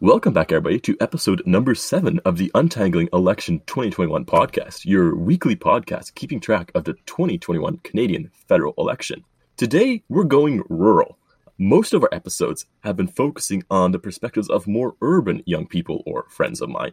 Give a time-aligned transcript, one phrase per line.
[0.00, 5.56] Welcome back, everybody, to episode number seven of the Untangling Election 2021 podcast, your weekly
[5.56, 9.24] podcast keeping track of the 2021 Canadian federal election.
[9.56, 11.18] Today, we're going rural.
[11.58, 16.04] Most of our episodes have been focusing on the perspectives of more urban young people
[16.06, 16.92] or friends of mine.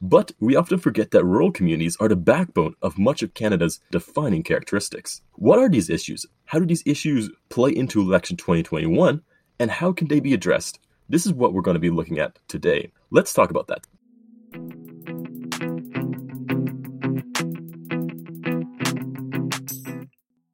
[0.00, 4.42] But we often forget that rural communities are the backbone of much of Canada's defining
[4.42, 5.20] characteristics.
[5.34, 6.24] What are these issues?
[6.46, 9.20] How do these issues play into election 2021?
[9.60, 10.80] And how can they be addressed?
[11.10, 12.92] This is what we're going to be looking at today.
[13.10, 13.86] Let's talk about that.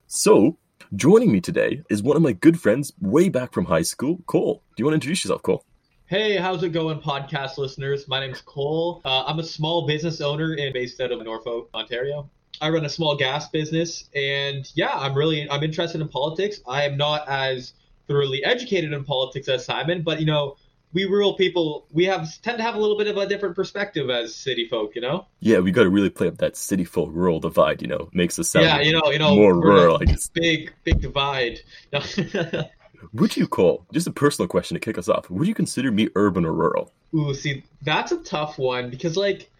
[0.06, 0.56] So,
[0.94, 4.62] joining me today is one of my good friends way back from high school, Cole.
[4.76, 5.64] Do you want to introduce yourself, Cole?
[6.06, 8.06] Hey, how's it going, podcast listeners?
[8.06, 9.02] My name's Cole.
[9.04, 12.30] Uh, I'm a small business owner in based out of Norfolk, Ontario.
[12.60, 16.60] I run a small gas business, and yeah, I'm really I'm interested in politics.
[16.68, 17.72] I am not as
[18.06, 20.56] thoroughly educated in politics as Simon, but you know,
[20.94, 24.08] we rural people we have tend to have a little bit of a different perspective
[24.08, 25.26] as city folk, you know.
[25.40, 27.82] Yeah, we got to really play up that city folk rural divide.
[27.82, 29.98] You know, makes us sound yeah, you know, you know, more rural.
[30.00, 30.28] I guess.
[30.28, 31.60] Big, big divide.
[33.12, 35.28] would you call just a personal question to kick us off?
[35.28, 36.92] Would you consider me urban or rural?
[37.14, 39.50] Ooh, see, that's a tough one because like,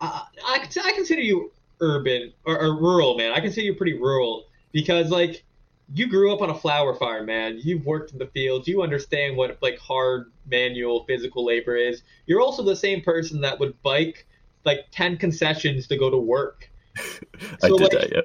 [0.00, 3.32] I I, I consider you urban or, or rural, man.
[3.32, 5.44] I consider you pretty rural because like
[5.92, 7.58] you grew up on a flower farm, man.
[7.62, 8.68] You've worked in the fields.
[8.68, 12.02] You understand what like hard manual physical labor is.
[12.26, 14.26] You're also the same person that would bike
[14.64, 16.70] like 10 concessions to go to work.
[17.62, 18.20] I did like, that, yeah.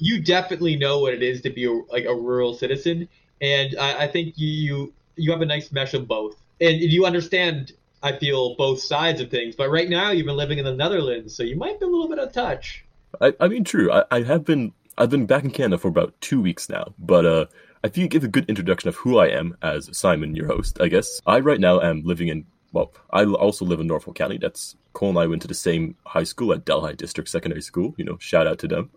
[0.00, 3.08] You definitely know what it is to be a, like a rural citizen,
[3.40, 7.72] and I, I think you you have a nice mesh of both, and you understand.
[8.02, 11.36] I feel both sides of things, but right now you've been living in the Netherlands,
[11.36, 12.82] so you might be a little bit out of touch.
[13.20, 13.92] I, I mean, true.
[13.92, 17.24] I, I have been I've been back in Canada for about two weeks now, but
[17.24, 17.46] uh,
[17.82, 20.78] I think you give a good introduction of who I am as Simon, your host,
[20.78, 21.22] I guess.
[21.26, 24.36] I right now am living in, well, I also live in Norfolk County.
[24.36, 27.94] That's Cole and I went to the same high school at Delhi District Secondary School.
[27.96, 28.90] You know, shout out to them.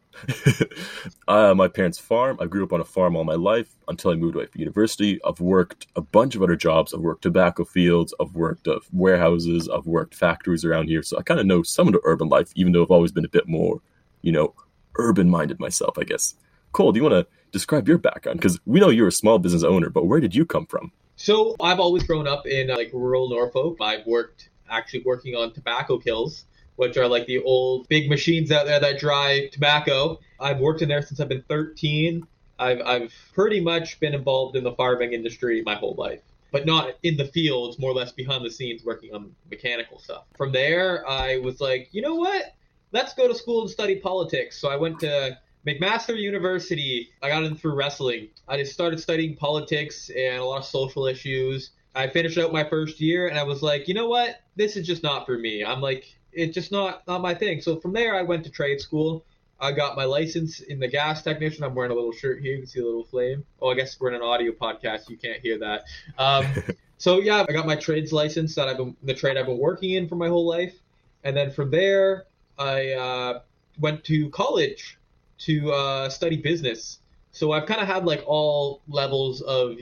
[1.29, 2.37] uh, my parents' farm.
[2.41, 5.21] I grew up on a farm all my life until I moved away for university.
[5.23, 6.93] I've worked a bunch of other jobs.
[6.93, 8.13] I've worked tobacco fields.
[8.19, 9.69] I've worked uh, warehouses.
[9.69, 11.01] I've worked factories around here.
[11.01, 13.23] So I kind of know some of the urban life, even though I've always been
[13.23, 13.79] a bit more,
[14.21, 14.53] you know,
[14.97, 16.35] urban minded myself, I guess.
[16.71, 18.39] Cole, do you want to describe your background?
[18.39, 20.91] Because we know you're a small business owner, but where did you come from?
[21.15, 23.77] So I've always grown up in uh, like rural Norfolk.
[23.79, 26.45] I've worked actually working on tobacco kilns,
[26.75, 30.19] which are like the old big machines out there that dry tobacco.
[30.39, 32.25] I've worked in there since I've been 13.
[32.59, 36.21] I've, I've pretty much been involved in the farming industry my whole life,
[36.51, 40.23] but not in the fields, more or less behind the scenes working on mechanical stuff.
[40.35, 42.55] From there, I was like, you know what?
[42.93, 44.57] Let's go to school and study politics.
[44.57, 45.37] So I went to
[45.67, 47.09] McMaster University.
[47.21, 48.29] I got in through wrestling.
[48.47, 51.71] I just started studying politics and a lot of social issues.
[51.95, 54.41] I finished out my first year and I was like, you know what?
[54.55, 55.63] This is just not for me.
[55.63, 57.61] I'm like, it's just not not my thing.
[57.61, 59.25] So from there, I went to trade school.
[59.59, 61.63] I got my license in the gas technician.
[61.63, 62.53] I'm wearing a little shirt here.
[62.53, 63.45] You can see a little flame.
[63.61, 65.09] Oh, I guess we're in an audio podcast.
[65.09, 65.85] You can't hear that.
[66.17, 66.45] Um,
[66.97, 69.91] so yeah, I got my trades license that I've been the trade I've been working
[69.91, 70.75] in for my whole life.
[71.23, 72.25] And then from there,
[72.57, 73.39] I uh,
[73.79, 74.97] went to college
[75.39, 76.99] to uh, study business.
[77.31, 79.77] So I've kind of had like all levels of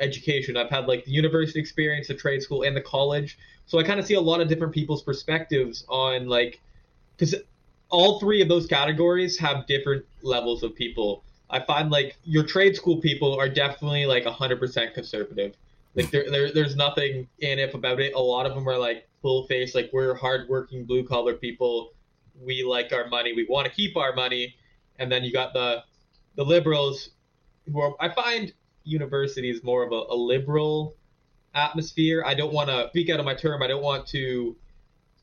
[0.00, 0.56] education.
[0.56, 3.38] I've had like the university experience, the trade school, and the college.
[3.66, 6.60] So I kind of see a lot of different people's perspectives on like,
[7.16, 7.34] because
[7.90, 11.24] all three of those categories have different levels of people.
[11.50, 15.54] I find like your trade school people are definitely like 100% conservative.
[15.94, 18.14] Like there, there, there's nothing in it about it.
[18.14, 21.93] A lot of them are like full face, like we're hardworking blue collar people
[22.40, 24.56] we like our money, we want to keep our money,
[24.98, 25.82] and then you got the
[26.36, 27.10] the liberals
[27.70, 28.52] who are I find
[28.84, 30.96] universities more of a, a liberal
[31.54, 32.22] atmosphere.
[32.26, 33.62] I don't want to speak out of my term.
[33.62, 34.56] I don't want to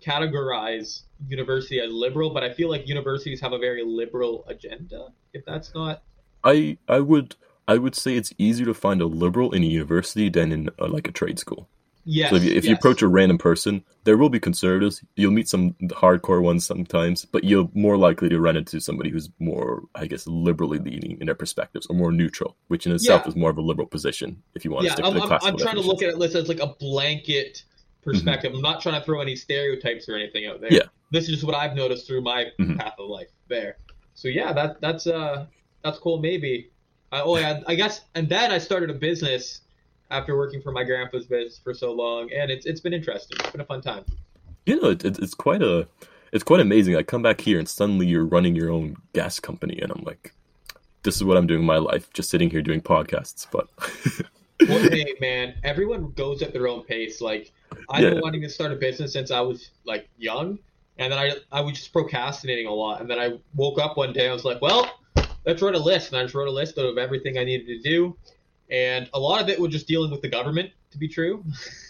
[0.04, 5.10] categorize university as liberal, but I feel like universities have a very liberal agenda.
[5.34, 6.04] If that's not,
[6.44, 7.36] I I would
[7.68, 10.88] I would say it's easier to find a liberal in a university than in a,
[10.88, 11.70] like a trade school.
[12.04, 12.32] Yes.
[12.32, 12.66] So if, you, if yes.
[12.66, 15.04] you approach a random person, there will be conservatives.
[15.16, 19.30] You'll meet some hardcore ones sometimes, but you're more likely to run into somebody who's
[19.40, 23.30] more, I guess, liberally leaning in their perspectives or more neutral, which in itself yeah.
[23.30, 25.26] is more of a liberal position if you want yeah, to stick I'm, to the
[25.26, 27.64] I'm, I'm trying to look at it as like a blanket
[28.02, 28.52] perspective.
[28.52, 28.66] Mm-hmm.
[28.66, 30.74] I'm not trying to throw any stereotypes or anything out there.
[30.74, 30.84] Yeah.
[31.12, 32.78] This is just what I've noticed through my mm-hmm.
[32.78, 33.78] path of life there.
[34.16, 35.46] So yeah, that that's uh
[35.84, 36.20] that's cool.
[36.20, 36.72] Maybe.
[37.12, 39.62] I, oh yeah, I guess, and then I started a business
[40.12, 43.38] after working for my grandpa's business for so long, and it's it's been interesting.
[43.40, 44.06] It's been a fun time.
[44.66, 45.88] You know, it, it, it's quite a
[46.32, 46.96] it's quite amazing.
[46.96, 50.34] I come back here and suddenly you're running your own gas company, and I'm like,
[51.04, 53.48] this is what I'm doing in my life, just sitting here doing podcasts.
[53.52, 53.68] But
[54.68, 57.22] well, hey man, everyone goes at their own pace.
[57.22, 57.52] Like
[57.90, 58.10] I've Yeah.
[58.12, 60.60] been wanting to start a business since I was like young,
[60.98, 63.02] and then I I was just procrastinating a lot.
[63.02, 64.90] And then I woke up one day, I was like, well,
[65.46, 67.80] let's write a list, and I just wrote a list of everything I needed to
[67.90, 68.16] do,
[68.72, 71.44] and a lot of it was just dealing with the government, to be true,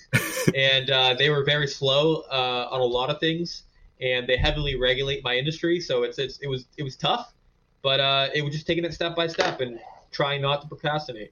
[0.56, 3.64] and uh, they were very slow uh, on a lot of things,
[4.02, 7.34] and they heavily regulate my industry, so it's, it's it was it was tough,
[7.82, 9.80] but uh, it was just taking it step by step and
[10.12, 11.32] trying not to procrastinate.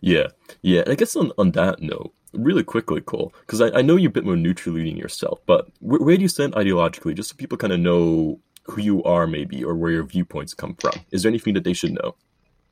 [0.00, 0.28] Yeah,
[0.62, 0.82] yeah.
[0.86, 4.12] I guess on, on that note, really quickly, Cole, because I, I know you're a
[4.12, 7.56] bit more neutral leaning yourself, but where, where do you stand ideologically, just so people
[7.56, 10.92] kind of know who you are, maybe, or where your viewpoints come from?
[11.10, 12.16] Is there anything that they should know?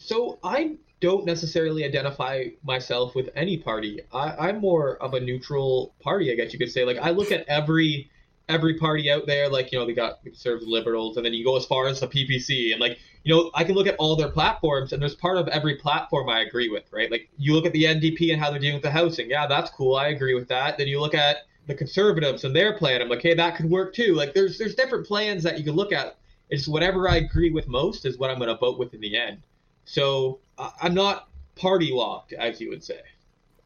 [0.03, 4.01] So I don't necessarily identify myself with any party.
[4.13, 6.85] I, I'm more of a neutral party, I guess you could say.
[6.87, 8.11] Like I look at every
[8.49, 11.57] every party out there, like you know, they got conservative liberals, and then you go
[11.57, 14.31] as far as the PPC, and like you know, I can look at all their
[14.31, 17.11] platforms, and there's part of every platform I agree with, right?
[17.11, 19.71] Like you look at the NDP and how they're dealing with the housing, yeah, that's
[19.71, 20.79] cool, I agree with that.
[20.79, 23.93] Then you look at the conservatives and their plan, I'm like, hey, that could work
[23.95, 24.15] too.
[24.15, 26.17] Like there's there's different plans that you can look at.
[26.49, 29.17] It's whatever I agree with most is what I'm going to vote with in the
[29.17, 29.43] end.
[29.91, 30.39] So
[30.81, 33.01] I'm not party locked, as you would say.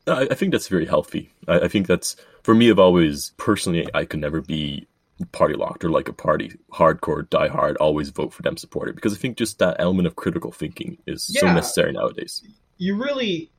[0.07, 1.31] I, I think that's very healthy.
[1.47, 2.71] I, think that's for me.
[2.71, 4.87] I've always personally, I could never be
[5.33, 8.95] party locked or like a party hardcore, die hard, always vote for them, support it
[8.95, 12.43] because I think just that element of critical thinking is so necessary nowadays.
[12.79, 13.51] You really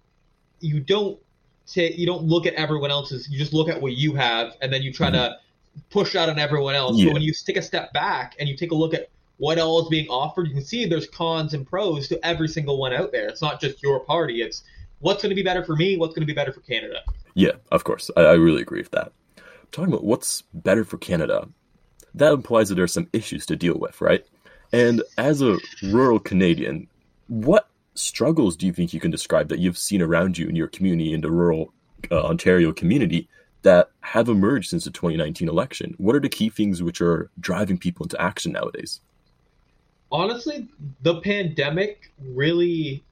[0.60, 1.20] you don't
[1.66, 3.30] say you don't look at everyone else's.
[3.30, 5.18] You just look at what you have, and then you try mm-hmm.
[5.18, 5.38] to
[5.92, 6.98] push out on everyone else.
[6.98, 7.10] Yeah.
[7.10, 9.82] So when you take a step back and you take a look at what all
[9.82, 13.12] is being offered, you can see there's cons and pros to every single one out
[13.12, 13.28] there.
[13.28, 14.42] It's not just your party.
[14.42, 14.64] It's
[15.00, 15.98] what's going to be better for me.
[15.98, 17.02] What's going to be better for Canada.
[17.34, 18.10] Yeah, of course.
[18.16, 19.12] I, I really agree with that.
[19.72, 21.50] Talking about what's better for Canada,
[22.14, 24.26] that implies that there are some issues to deal with, right?
[24.72, 26.88] And as a rural Canadian,
[27.28, 30.68] what struggles do you think you can describe that you've seen around you in your
[30.68, 31.74] community, in the rural
[32.12, 33.28] uh, Ontario community,
[33.64, 35.96] that have emerged since the 2019 election?
[35.98, 39.02] What are the key things which are driving people into action nowadays?
[40.16, 40.68] Honestly,
[41.02, 43.04] the pandemic really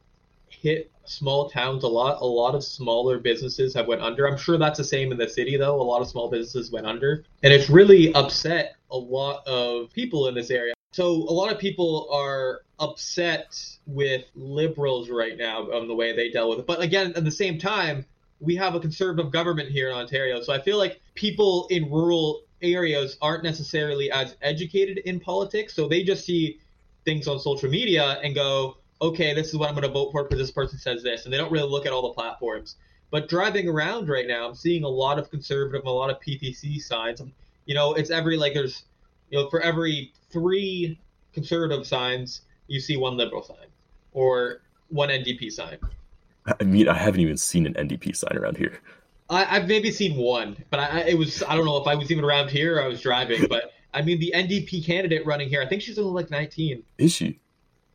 [0.49, 2.21] hit small towns a lot.
[2.21, 4.27] A lot of smaller businesses have went under.
[4.27, 5.79] I'm sure that's the same in the city though.
[5.79, 10.27] A lot of small businesses went under, and it's really upset a lot of people
[10.27, 10.73] in this area.
[10.91, 16.29] So a lot of people are upset with liberals right now on the way they
[16.29, 16.67] dealt with it.
[16.67, 18.05] But again, at the same time,
[18.39, 20.41] we have a conservative government here in Ontario.
[20.41, 25.73] So I feel like people in rural areas aren't necessarily as educated in politics.
[25.73, 26.59] So they just see
[27.05, 30.23] things on social media and go, okay, this is what I'm going to vote for
[30.23, 31.25] because this person says this.
[31.25, 32.75] And they don't really look at all the platforms.
[33.11, 36.81] But driving around right now, I'm seeing a lot of conservative, a lot of PPC
[36.81, 37.21] signs.
[37.65, 38.83] You know, it's every, like, there's,
[39.29, 40.99] you know, for every three
[41.33, 43.67] conservative signs, you see one liberal sign
[44.13, 45.77] or one NDP sign.
[46.59, 48.79] I mean, I haven't even seen an NDP sign around here.
[49.29, 51.95] I, I've maybe seen one, but I, I- it was I don't know if I
[51.95, 53.47] was even around here or I was driving.
[53.47, 56.83] But I mean, the NDP candidate running here, I think she's only like 19.
[56.97, 57.39] Is she?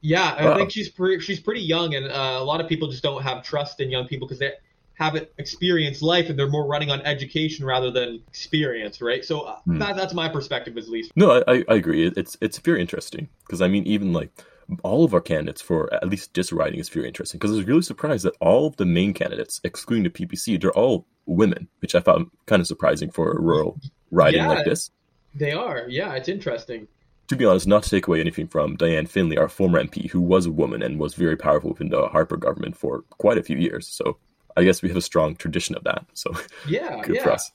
[0.00, 0.56] Yeah, I Wow.
[0.56, 3.43] think she's pretty she's pretty young, and uh, a lot of people just don't have
[3.43, 4.53] trust in young people because they
[4.95, 9.25] haven't experienced life, and they're more running on education rather than experience, right?
[9.25, 9.79] So uh, Hmm.
[9.79, 11.11] that, that's my perspective, at least.
[11.17, 12.06] No, I, I- I agree.
[12.17, 14.31] It's it's very interesting because I mean, even like
[14.85, 17.67] all of our candidates for at least this riding is very interesting because I was
[17.67, 21.94] really surprised that all of the main candidates, excluding the PPC, they're all women, which
[21.97, 23.81] I found kind of surprising for a rural
[24.11, 24.49] riding Yeah.
[24.49, 24.91] like this.
[25.39, 26.89] They are, yeah, it's interesting.
[27.29, 30.21] To be honest, not to take away anything from Diane Finley, our former MP, who
[30.21, 33.59] was a woman and was very powerful within the Harper government for quite a few
[33.59, 33.87] years.
[33.87, 34.17] So
[34.57, 36.05] I guess we have a strong tradition of that.
[36.15, 36.33] So
[36.69, 37.25] Yeah, good yeah.
[37.25, 37.53] for us.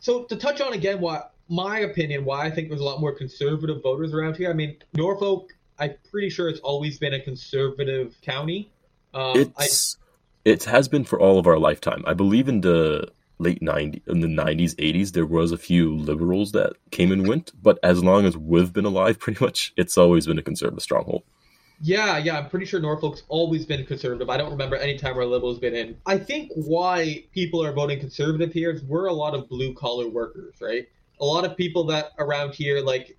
[0.00, 3.12] So to touch on again, what my opinion, why I think there's a lot more
[3.12, 4.50] conservative voters around here.
[4.50, 8.70] I mean, Norfolk, I'm pretty sure it's always been a conservative county.
[9.14, 9.96] Um, I, it's
[10.44, 12.04] it has been for all of our lifetime.
[12.06, 16.52] I believe in the late 90s in the 90s 80s there was a few liberals
[16.52, 20.26] that came and went but as long as we've been alive pretty much it's always
[20.26, 21.22] been a conservative stronghold
[21.80, 24.30] yeah, yeah, I'm pretty sure Norfolk's always been conservative.
[24.30, 25.96] I don't remember any time where liberal's been in.
[26.06, 30.08] I think why people are voting conservative here is we're a lot of blue collar
[30.08, 30.88] workers, right?
[31.20, 33.16] A lot of people that around here, like,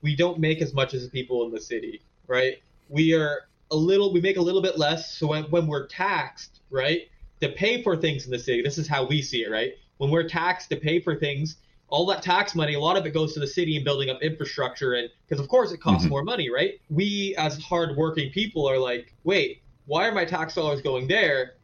[0.00, 2.56] we don't make as much as people in the city, right?
[2.88, 5.14] We are a little, we make a little bit less.
[5.14, 7.02] So when, when we're taxed, right,
[7.42, 9.72] to pay for things in the city, this is how we see it, right?
[9.98, 11.56] When we're taxed to pay for things,
[11.88, 14.22] all that tax money, a lot of it goes to the city and building up
[14.22, 16.10] infrastructure, and because of course it costs Mhm.
[16.10, 16.80] more money, right?
[16.88, 21.54] We as hardworking people are like, wait, why are my tax dollars going there?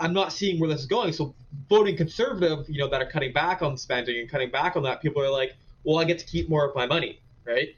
[0.00, 1.12] I'm not seeing where this is going.
[1.12, 1.34] So
[1.68, 5.00] voting conservative, you know, that are cutting back on spending and cutting back on that,
[5.02, 7.68] people are like, well, I get to keep more of my money, right?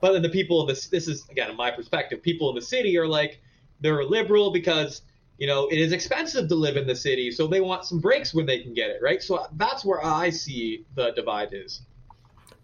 [0.00, 2.62] But then the people in this, this is again in my perspective, people in the
[2.62, 3.40] city are like,
[3.80, 5.02] they're liberal because
[5.38, 8.32] you know, it is expensive to live in the city, so they want some breaks
[8.34, 9.22] when they can get it, right?
[9.22, 11.82] So that's where I see the divide is.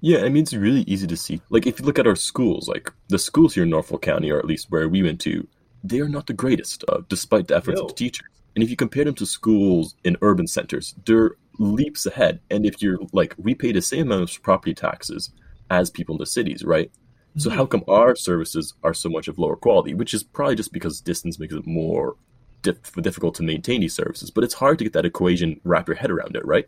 [0.00, 1.40] Yeah, I mean it's really easy to see.
[1.50, 4.38] Like if you look at our schools, like the schools here in Norfolk County, or
[4.38, 5.46] at least where we went to,
[5.82, 7.86] they are not the greatest, uh, despite the efforts no.
[7.86, 8.28] of the teachers.
[8.54, 12.40] And if you compare them to schools in urban centers, they're leaps ahead.
[12.50, 15.30] And if you're like, we pay the same amount of property taxes
[15.70, 16.90] as people in the cities, right?
[17.36, 19.94] So how come our services are so much of lower quality?
[19.94, 22.16] Which is probably just because distance makes it more
[22.62, 24.30] difficult to maintain these services.
[24.30, 26.66] But it's hard to get that equation wrap your head around it, right?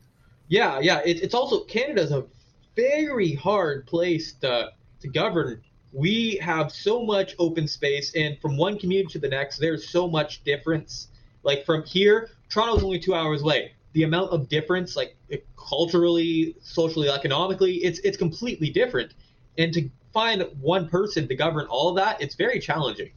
[0.48, 1.00] Yeah, yeah.
[1.04, 2.24] It, it's also Canada's a
[2.76, 4.70] very hard place to
[5.00, 5.62] to govern.
[5.92, 10.08] We have so much open space, and from one community to the next, there's so
[10.08, 11.08] much difference.
[11.42, 13.72] Like from here, Toronto's only two hours away.
[13.92, 15.16] The amount of difference, like
[15.56, 19.14] culturally, socially, economically, it's it's completely different.
[19.58, 23.10] And to find one person to govern all of that, it's very challenging.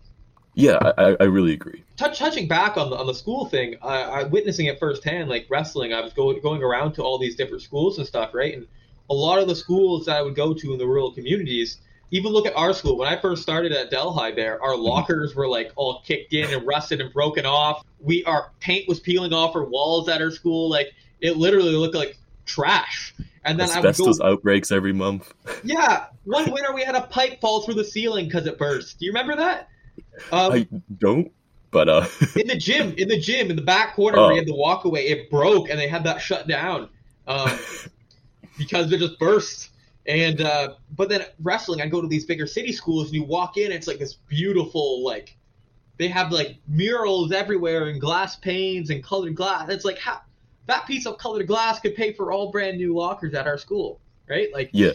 [0.56, 1.84] Yeah, I, I really agree.
[1.98, 5.48] Touch, touching back on the on the school thing, I, I witnessing it firsthand, like
[5.50, 5.94] wrestling.
[5.94, 8.54] I was going going around to all these different schools and stuff, right?
[8.54, 8.68] And
[9.10, 11.78] a lot of the schools that I would go to in the rural communities,
[12.12, 12.98] even look at our school.
[12.98, 14.84] When I first started at Delhi, there, our mm-hmm.
[14.84, 17.84] lockers were like all kicked in and rusted and broken off.
[18.00, 20.70] We our paint was peeling off our walls at our school.
[20.70, 23.16] Like it literally looked like trash.
[23.46, 25.34] And then asbestos I would go, outbreaks every month.
[25.64, 29.00] yeah, one winter we had a pipe fall through the ceiling because it burst.
[29.00, 29.70] Do you remember that?
[30.32, 31.32] Um, I don't.
[31.72, 34.48] But uh, in the gym, in the gym, in the back corner where you had
[34.48, 36.88] the walkaway, it broke and they had that shut down
[37.28, 37.58] um,
[38.58, 39.72] because it just burst.
[40.06, 43.58] And uh, but then wrestling, I go to these bigger city schools and you walk
[43.58, 45.36] in, it's like this beautiful like
[45.98, 49.70] they have like murals everywhere and glass panes and colored glass.
[49.70, 50.22] It's like how
[50.68, 54.00] that piece of colored glass could pay for all brand new lockers at our school,
[54.28, 54.54] right?
[54.54, 54.92] Like yeah.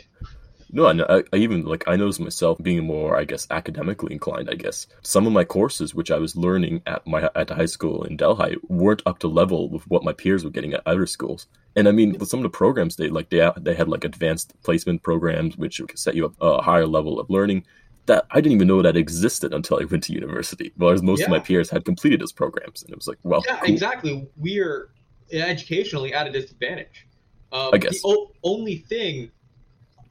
[0.70, 4.50] No, I, I even like I noticed myself being more, I guess, academically inclined.
[4.50, 7.66] I guess some of my courses, which I was learning at my at the high
[7.66, 11.06] school in Delhi, weren't up to level with what my peers were getting at other
[11.06, 11.46] schools.
[11.74, 14.54] And I mean, with some of the programs they like they they had like advanced
[14.62, 17.64] placement programs, which set you up a higher level of learning.
[18.06, 20.72] That I didn't even know that existed until I went to university.
[20.76, 21.26] Whereas most yeah.
[21.26, 23.68] of my peers had completed those programs, and it was like, well, yeah, cool.
[23.68, 24.26] exactly.
[24.36, 24.88] We're
[25.30, 27.06] educationally at a disadvantage.
[27.52, 29.30] Um, I guess the o- only thing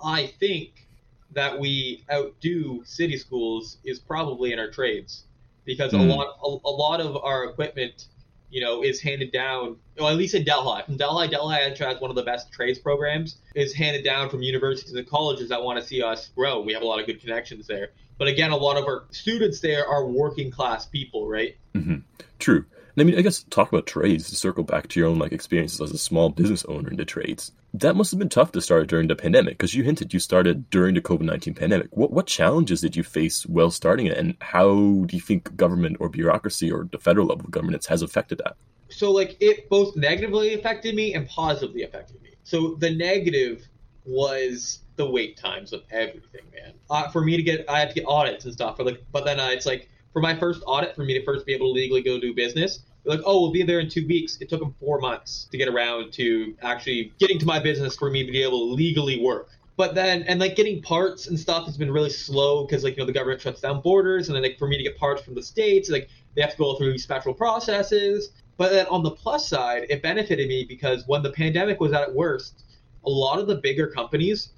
[0.04, 0.88] I think
[1.32, 5.24] that we outdo city schools is probably in our trades
[5.66, 6.00] because mm.
[6.00, 6.10] a hmm.
[6.10, 8.08] lot a, a, lot of our equipment
[8.50, 12.02] you know is handed down well, at least in Delhi from Delhi Delhi actually has
[12.02, 15.80] one of the best trades programs is handed down from universities and colleges that want
[15.80, 18.58] to see us grow we have a lot of good connections there but again a
[18.58, 21.98] lot of our students there are working class people right mm-hmm.
[22.40, 22.66] true
[23.00, 25.80] I mean, I guess talk about trades to circle back to your own like experiences
[25.80, 27.52] as a small business owner in the trades.
[27.74, 30.70] That must have been tough to start during the pandemic because you hinted you started
[30.72, 31.90] during the COVID nineteen pandemic.
[31.92, 34.74] What what challenges did you face while starting it, and how
[35.06, 38.56] do you think government or bureaucracy or the federal level of governance has affected that?
[38.90, 42.30] So like it both negatively affected me and positively affected me.
[42.44, 43.68] So the negative
[44.06, 46.74] was the wait times of everything, man.
[46.90, 48.78] Uh, for me to get, I had to get audits and stuff.
[48.78, 51.46] For like, but then uh, it's like for my first audit, for me to first
[51.46, 54.06] be able to legally go do business, they're like, oh, we'll be there in two
[54.06, 54.38] weeks.
[54.42, 58.10] It took them four months to get around to actually getting to my business for
[58.10, 59.50] me to be able to legally work.
[59.78, 63.02] But then, and like getting parts and stuff has been really slow because like you
[63.02, 65.36] know the government shuts down borders, and then like for me to get parts from
[65.36, 68.32] the states, like they have to go through these special processes.
[68.58, 72.08] But then on the plus side, it benefited me because when the pandemic was at
[72.08, 72.64] its worst,
[73.06, 74.50] a lot of the bigger companies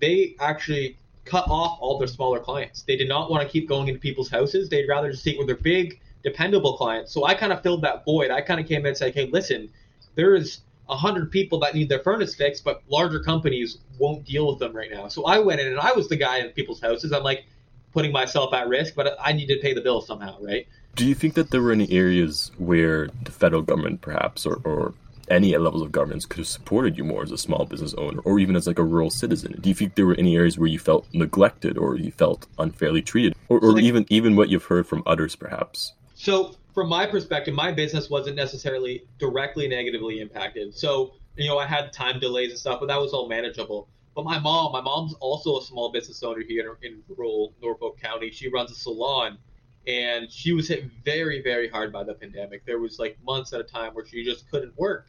[0.00, 2.82] they actually cut off all their smaller clients.
[2.82, 4.68] They did not want to keep going into people's houses.
[4.68, 7.12] They'd rather just take with their big, dependable clients.
[7.12, 8.30] So I kind of filled that void.
[8.30, 9.70] I kind of came in and said, hey, listen,
[10.14, 14.58] there's a hundred people that need their furnace fixed, but larger companies won't deal with
[14.58, 15.08] them right now.
[15.08, 17.12] So I went in and I was the guy in people's houses.
[17.12, 17.44] I'm like
[17.92, 20.66] putting myself at risk, but I need to pay the bill somehow, right?
[20.94, 24.94] Do you think that there were any areas where the federal government, perhaps, or, or
[25.30, 28.38] any levels of governments could have supported you more as a small business owner or
[28.38, 29.58] even as like a rural citizen?
[29.60, 33.02] Do you think there were any areas where you felt neglected or you felt unfairly
[33.02, 35.92] treated or, or even even what you've heard from others perhaps?
[36.28, 40.74] So from my perspective, my business wasn't necessarily directly negatively impacted.
[40.74, 43.88] So, you know, I had time delays and stuff, but that was all manageable.
[44.14, 47.98] But my mom, my mom's also a small business owner here in, in rural Norfolk
[47.98, 48.30] County.
[48.30, 49.38] She runs a salon
[49.86, 52.66] and she was hit very, very hard by the pandemic.
[52.66, 55.06] There was like months at a time where she just couldn't work.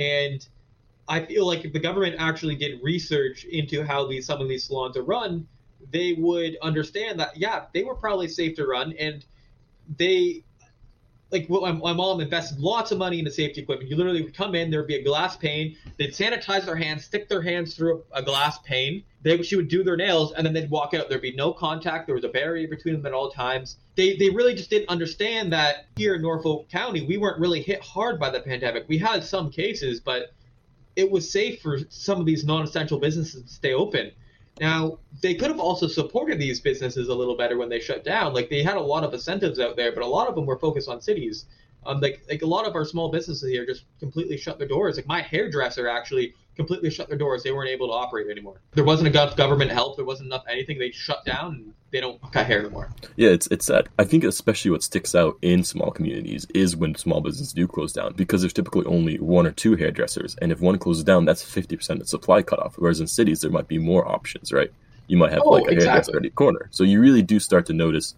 [0.00, 0.44] And
[1.06, 4.64] I feel like if the government actually did research into how these some of these
[4.64, 5.46] salons are run,
[5.92, 9.24] they would understand that yeah, they were probably safe to run and
[9.96, 10.42] they
[11.32, 13.90] like my, my mom invested lots of money into safety equipment.
[13.90, 15.76] You literally would come in, there'd be a glass pane.
[15.98, 19.02] They'd sanitize their hands, stick their hands through a, a glass pane.
[19.22, 21.08] They she would do their nails, and then they'd walk out.
[21.08, 22.06] There'd be no contact.
[22.06, 23.76] There was a barrier between them at all times.
[23.96, 27.82] They they really just didn't understand that here in Norfolk County, we weren't really hit
[27.82, 28.84] hard by the pandemic.
[28.88, 30.32] We had some cases, but
[30.94, 34.12] it was safe for some of these non-essential businesses to stay open.
[34.60, 38.32] Now, they could have also supported these businesses a little better when they shut down.
[38.32, 40.58] Like they had a lot of incentives out there, but a lot of them were
[40.58, 41.46] focused on cities.
[41.84, 44.96] Um, like like a lot of our small businesses here just completely shut their doors.
[44.96, 47.42] Like my hairdresser actually completely shut their doors.
[47.42, 48.60] They weren't able to operate anymore.
[48.72, 49.96] There wasn't enough government help.
[49.96, 50.78] There wasn't enough anything.
[50.78, 51.54] They shut down.
[51.54, 52.90] And they don't cut hair anymore.
[53.16, 53.88] Yeah, it's it's sad.
[53.98, 57.92] I think especially what sticks out in small communities is when small businesses do close
[57.92, 61.42] down because there's typically only one or two hairdressers, and if one closes down, that's
[61.44, 62.74] fifty percent of supply cut off.
[62.76, 64.70] Whereas in cities, there might be more options, right?
[65.06, 65.86] You might have Oh, like a exactly.
[65.86, 68.14] hairdresser at each corner, so you really do start to notice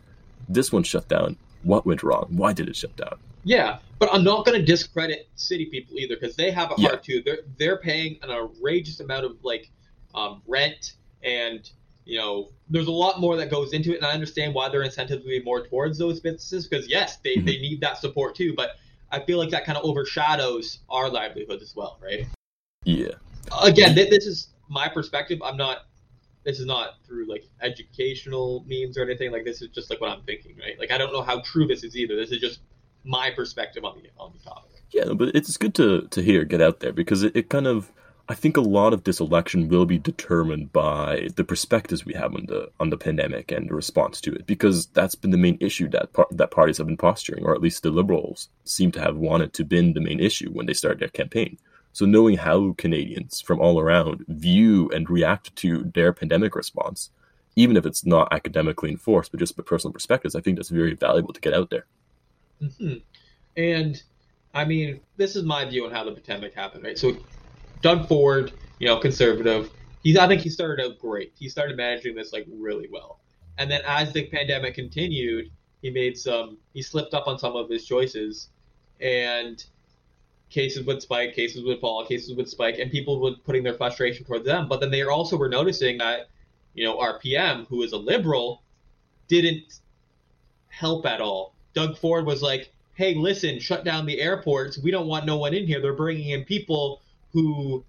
[0.48, 1.36] this one shut down.
[1.62, 2.26] What went wrong?
[2.30, 3.18] Why did it shut down?
[3.44, 6.88] Yeah, but I'm not going to discredit city people either because they have it Yeah.
[6.88, 7.22] hard too.
[7.24, 9.70] They're they're paying an outrageous amount of like
[10.14, 11.68] um, rent, and
[12.04, 13.96] you know there's a lot more that goes into it.
[13.98, 17.36] And I understand why their incentives would be more towards those businesses because yes, they
[17.36, 17.46] Mhm.
[17.46, 18.54] they need that support too.
[18.56, 18.76] But
[19.10, 22.26] I feel like that kind of overshadows our livelihoods as well, right?
[22.84, 23.12] Yeah,
[23.62, 25.40] Again, th- this is my perspective.
[25.42, 25.86] I'm not.
[26.48, 29.30] This is not through like educational means or anything.
[29.30, 30.78] Like this is just like what I'm thinking, right?
[30.78, 32.16] Like I don't know how true this is either.
[32.16, 32.60] This is just
[33.04, 34.82] my perspective on the on the topic.
[34.90, 37.92] Yeah, but it's good to, to hear get out there because it, it kind of
[38.30, 42.34] I think a lot of this election will be determined by the perspectives we have
[42.34, 45.58] on the on the pandemic and the response to it because that's been the main
[45.60, 49.00] issue that par- that parties have been posturing or at least the liberals seem to
[49.02, 51.58] have wanted to been the main issue when they started their campaign.
[51.92, 57.10] So knowing how Canadians from all around view and react to their pandemic response,
[57.56, 60.94] even if it's not academically enforced but just by personal perspectives, I think that's very
[60.94, 61.86] valuable to get out there.
[62.78, 62.94] hmm
[63.56, 64.02] And
[64.54, 66.98] I mean, this is my view on how the pandemic happened, right?
[66.98, 67.18] So,
[67.80, 71.32] Doug Ford, you know, conservative, he's I think he started out great.
[71.36, 73.20] He started managing this like really well,
[73.58, 75.46] and then as the pandemic continued,
[75.82, 78.50] he made some he slipped up on some of his choices,
[79.00, 79.62] and
[80.50, 84.24] cases would spike, cases would fall, cases would spike, and people would putting their frustration
[84.24, 84.68] towards them.
[84.68, 86.28] But then they also were noticing that,
[86.74, 88.62] you know, our PM, who is a liberal,
[89.28, 89.80] didn't
[90.68, 91.54] help at all.
[91.74, 94.78] Doug Ford was like, "Hey, listen, shut down the airports.
[94.78, 95.80] We don't want no one in here.
[95.80, 97.84] They're bringing in people who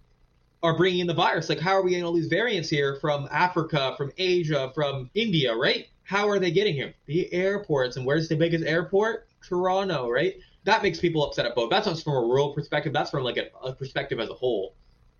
[0.62, 1.50] are bringing in the virus.
[1.50, 5.56] Like, how are we getting all these variants here from Africa, from Asia, from India,
[5.56, 5.88] right?
[6.04, 6.94] How are they getting here?
[7.06, 7.96] The airports.
[7.96, 9.28] And where's the biggest airport?
[9.48, 10.36] Toronto, right?
[10.70, 11.72] That makes people upset at both.
[11.72, 12.94] That's not from a rural perspective.
[12.94, 14.76] That's from like a, a perspective as a whole.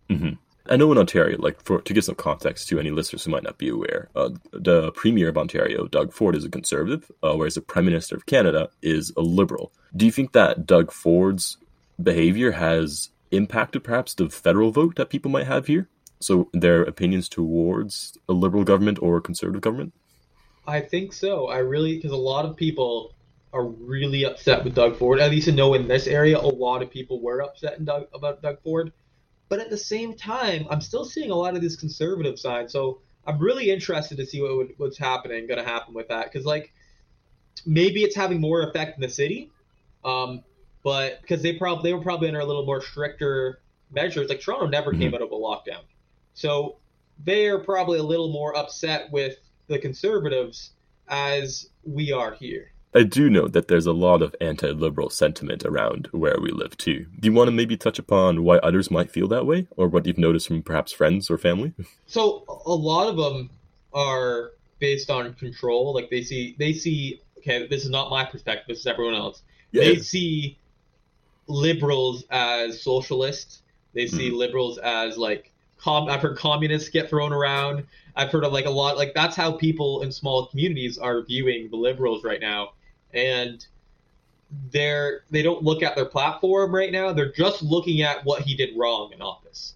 [0.08, 0.34] hmm
[0.70, 3.42] I know in Ontario, like for to give some context to any listeners who might
[3.42, 7.56] not be aware, uh, the Premier of Ontario, Doug Ford, is a conservative, uh, whereas
[7.56, 9.72] the Prime Minister of Canada is a liberal.
[9.96, 11.58] Do you think that Doug Ford's
[12.02, 15.90] behavior has impacted perhaps the federal vote that people might have here?
[16.20, 19.94] So their opinions towards a liberal government or a conservative government?
[20.68, 21.48] I think so.
[21.48, 23.16] I really because a lot of people
[23.54, 25.20] are really upset with Doug Ford.
[25.20, 28.42] At least I know in this area, a lot of people were upset Doug, about
[28.42, 28.92] Doug Ford.
[29.48, 32.70] But at the same time, I'm still seeing a lot of this conservative side.
[32.70, 36.32] So I'm really interested to see what would, what's happening, going to happen with that.
[36.32, 36.72] Because like
[37.66, 39.52] maybe it's having more effect in the city,
[40.06, 40.44] um,
[40.84, 43.60] but because they probably they were probably under a little more stricter
[43.92, 44.30] measures.
[44.30, 45.84] Like Toronto never came out of a lockdown,
[46.34, 46.78] so
[47.24, 50.72] they are probably a little more upset with the conservatives
[51.08, 52.72] as we are here.
[52.94, 57.06] I do know that there's a lot of anti-liberal sentiment around where we live too.
[57.20, 60.08] Do you want to maybe touch upon why others might feel that way, or what
[60.08, 61.74] you've noticed from perhaps friends or family?
[62.08, 63.52] So a lot of them
[63.94, 65.94] are based on control.
[65.94, 68.66] Like they see they see okay, this is not my perspective.
[68.68, 69.44] This is everyone else.
[69.72, 70.58] They see
[71.48, 73.62] liberals as socialists.
[73.94, 74.38] They see hmm.
[74.38, 76.10] liberals as like com.
[76.10, 77.86] I've heard communists get thrown around.
[78.16, 81.70] I've heard of like a lot like that's how people in small communities are viewing
[81.70, 82.72] the liberals right now,
[83.14, 83.66] and
[84.72, 87.14] they're they don't look at their platform right now.
[87.14, 89.76] They're just looking at what he did wrong in office.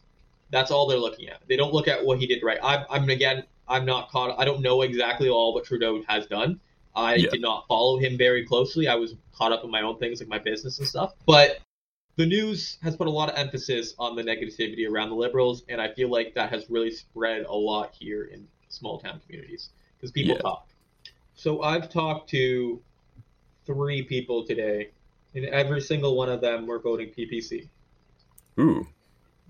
[0.49, 1.41] That's all they're looking at.
[1.47, 2.59] They don't look at what he did right.
[2.61, 4.39] I'm, I'm again, I'm not caught.
[4.39, 6.59] I don't know exactly all what Trudeau has done.
[6.95, 7.29] I Yeah.
[7.31, 8.87] did not follow him very closely.
[8.87, 11.13] I was caught up in my own things, like my business and stuff.
[11.25, 11.59] But
[12.17, 15.81] the news has put a lot of emphasis on the negativity around the liberals, and
[15.81, 20.11] I feel like that has really spread a lot here in small town communities because
[20.11, 20.41] people Yeah.
[20.41, 20.67] talk.
[21.33, 22.79] So I've talked to
[23.65, 24.89] three people today,
[25.35, 27.67] and every single one of them were voting PPC.
[28.59, 28.87] Ooh,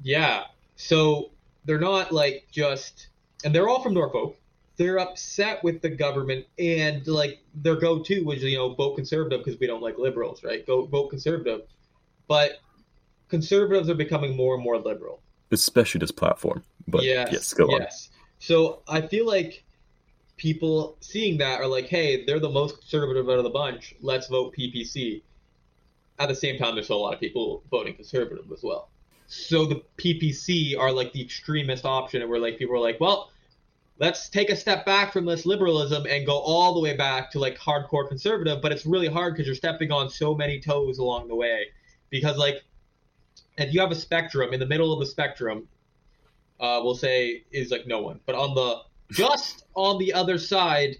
[0.01, 0.43] Yeah.
[0.75, 1.31] So
[1.65, 3.07] they're not like just,
[3.43, 4.37] and they're all from Norfolk.
[4.77, 9.59] they're upset with the government and like their go-to was you know vote conservative because
[9.59, 10.65] we don't like liberals, right?
[10.65, 11.61] Go vote conservative,
[12.27, 12.59] but
[13.29, 15.21] conservatives are becoming more and more liberal,
[15.51, 16.63] especially this platform.
[16.87, 18.09] But yes, yes go yes.
[18.11, 18.19] on.
[18.39, 19.63] So I feel like
[20.37, 23.95] people seeing that are like, hey, they're the most conservative out of the bunch.
[24.01, 25.21] Let's vote PPC.
[26.19, 28.89] At the same time, there's still a lot of people voting conservative as well.
[29.27, 33.31] So the PPC are like the extremist option, where like people are like, well,
[33.99, 37.39] let's take a step back from this liberalism and go all the way back to
[37.39, 38.61] like hardcore conservative.
[38.61, 41.67] But it's really hard because you're stepping on so many toes along the way.
[42.09, 42.63] Because like,
[43.57, 45.67] if you have a spectrum in the middle of the spectrum,
[46.59, 50.97] uh, we'll say is like no one, but on the just on the other side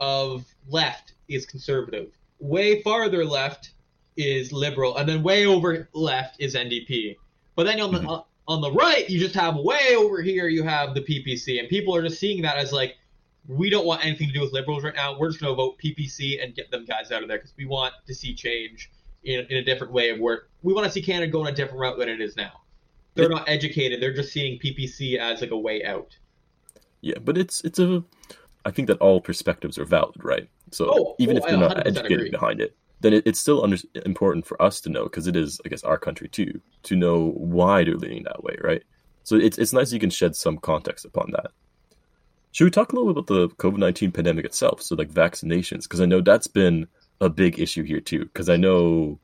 [0.00, 2.10] of left is conservative.
[2.38, 3.72] Way farther left
[4.16, 7.16] is liberal, and then way over left is NDP.
[7.56, 8.22] But then on the mm-hmm.
[8.48, 11.94] on the right, you just have way over here you have the PPC, and people
[11.94, 12.96] are just seeing that as like
[13.48, 15.18] we don't want anything to do with liberals right now.
[15.18, 17.64] We're just going to vote PPC and get them guys out of there because we
[17.64, 18.90] want to see change
[19.24, 20.50] in, in a different way of work.
[20.62, 22.52] We want to see Canada go a different route than it is now.
[23.14, 24.00] They're not educated.
[24.00, 26.16] They're just seeing PPC as like a way out.
[27.02, 28.04] Yeah, but it's it's a.
[28.64, 30.48] I think that all perspectives are valid, right?
[30.70, 32.30] So oh, even oh, if they're not educated agree.
[32.30, 35.60] behind it, then it, it's still under, important for us to know because it is,
[35.64, 38.82] I guess, our country too, to know why they're leaning that way, right?
[39.24, 41.52] So it's it's nice you can shed some context upon that.
[42.52, 44.82] Should we talk a little bit about the COVID nineteen pandemic itself?
[44.82, 46.86] So like vaccinations, because I know that's been
[47.20, 48.24] a big issue here too.
[48.24, 49.18] Because I know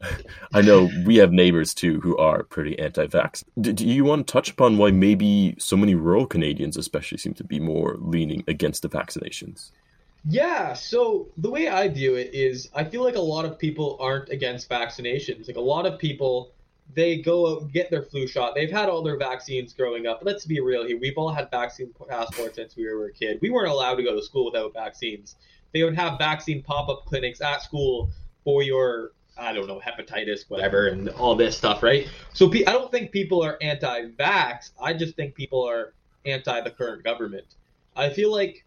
[0.54, 3.44] I know we have neighbors too who are pretty anti-vax.
[3.60, 7.34] Do, do, you want to touch upon why maybe so many rural Canadians, especially, seem
[7.34, 9.72] to be more leaning against the vaccinations?
[10.24, 10.74] Yeah.
[10.74, 14.28] So the way I view it is, I feel like a lot of people aren't
[14.30, 15.48] against vaccinations.
[15.48, 16.52] Like a lot of people,
[16.94, 18.54] they go out and get their flu shot.
[18.54, 20.20] They've had all their vaccines growing up.
[20.22, 20.98] Let's be real here.
[20.98, 23.38] We've all had vaccine passports since we were a kid.
[23.40, 25.36] We weren't allowed to go to school without vaccines.
[25.72, 28.10] They would have vaccine pop-up clinics at school
[28.44, 32.08] for your I don't know, hepatitis, whatever, and all this stuff, right?
[32.34, 34.70] So I don't think people are anti-vax.
[34.80, 37.46] I just think people are anti the current government.
[37.96, 38.64] I feel like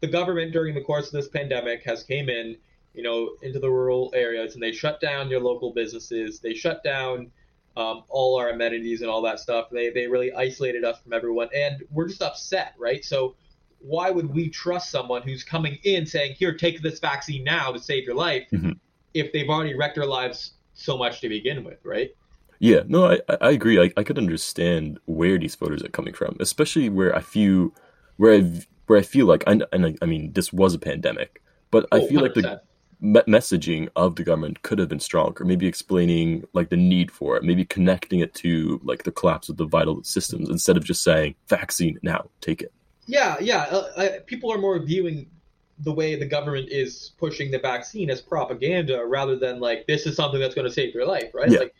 [0.00, 2.56] the government during the course of this pandemic has came in,
[2.94, 6.40] you know, into the rural areas and they shut down your local businesses.
[6.40, 7.30] They shut down
[7.76, 9.68] um, all our amenities and all that stuff.
[9.70, 13.04] They they really isolated us from everyone, and we're just upset, right?
[13.04, 13.36] So
[13.80, 17.78] why would we trust someone who's coming in saying, "Here, take this vaccine now to
[17.78, 18.72] save your life," mm-hmm
[19.16, 22.10] if they've already wrecked their lives so much to begin with, right?
[22.58, 23.80] Yeah, no, I, I agree.
[23.80, 27.74] I, I could understand where these voters are coming from, especially where I feel
[28.16, 31.86] where I where I feel like I and I mean this was a pandemic, but
[31.92, 32.22] I oh, feel 100%.
[32.22, 32.60] like the
[33.00, 35.44] me- messaging of the government could have been stronger.
[35.44, 39.58] Maybe explaining like the need for it, maybe connecting it to like the collapse of
[39.58, 42.72] the vital systems instead of just saying vaccine now, take it.
[43.06, 43.62] Yeah, yeah.
[43.64, 45.28] Uh, I, people are more viewing
[45.80, 50.16] the way the government is pushing the vaccine as propaganda rather than like this is
[50.16, 51.50] something that's going to save your life, right?
[51.50, 51.60] Yeah.
[51.60, 51.74] Like,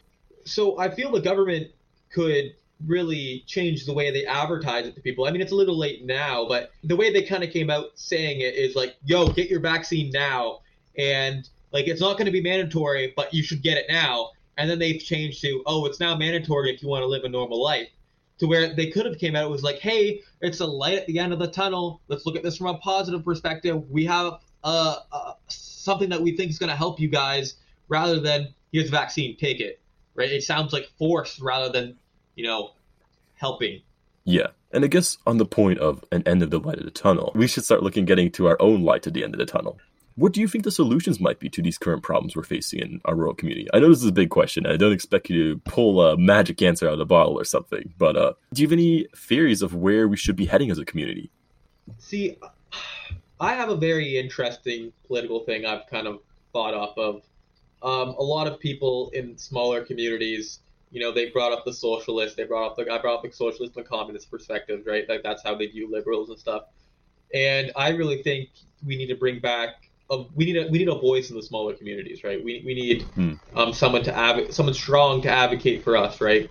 [0.45, 1.69] so I feel the government
[2.11, 2.55] could
[2.87, 5.27] really change the way they advertise it to people.
[5.27, 7.87] I mean, it's a little late now, but the way they kind of came out
[7.95, 10.61] saying it is like, "Yo, get your vaccine now,"
[10.99, 14.31] and like it's not going to be mandatory, but you should get it now.
[14.59, 17.29] And then they've changed to, "Oh, it's now mandatory if you want to live a
[17.29, 17.89] normal life."
[18.39, 19.45] To where they could have came out.
[19.45, 22.01] It was like, hey, it's a light at the end of the tunnel.
[22.09, 23.91] Let's look at this from a positive perspective.
[23.91, 27.55] We have uh, uh, something that we think is going to help you guys,
[27.89, 29.81] rather than here's a vaccine, take it.
[30.15, 30.31] Right?
[30.31, 31.97] It sounds like force rather than
[32.35, 32.73] you know
[33.35, 33.83] helping.
[34.25, 34.49] Yeah.
[34.73, 37.33] And I guess on the point of an end of the light of the tunnel,
[37.35, 39.79] we should start looking getting to our own light at the end of the tunnel.
[40.17, 43.01] What do you think the solutions might be to these current problems we're facing in
[43.05, 43.69] our rural community?
[43.75, 44.67] I know this is a big question.
[44.67, 47.93] I don't expect you to pull a magic answer out of the bottle or something,
[47.99, 50.87] but uh, do you have any theories of where we should be heading as a
[50.87, 51.31] community?
[51.99, 52.39] See,
[53.39, 56.21] I have a very interesting political thing I've kind of
[56.53, 57.23] thought off of.
[57.83, 62.39] Um, a lot of people in smaller communities, you know, they brought up the socialist,
[62.39, 65.07] they brought up the I brought up the socialist and the communist perspectives, right?
[65.07, 66.63] Like that's how they view liberals and stuff.
[67.35, 68.49] And I really think
[68.85, 71.43] we need to bring back of we need a we need a voice in the
[71.43, 72.43] smaller communities, right?
[72.43, 73.35] We we need hmm.
[73.55, 76.51] um, someone to advocate, someone strong to advocate for us, right?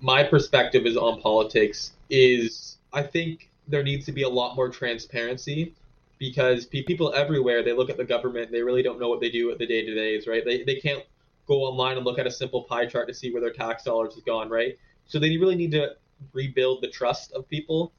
[0.00, 4.68] My perspective is on politics is I think there needs to be a lot more
[4.68, 5.74] transparency
[6.18, 9.50] because people everywhere they look at the government, they really don't know what they do
[9.50, 10.44] at the day to days, right?
[10.44, 11.02] They they can't
[11.46, 14.14] go online and look at a simple pie chart to see where their tax dollars
[14.14, 14.76] has gone, right?
[15.06, 15.96] So they really need to
[16.32, 17.92] rebuild the trust of people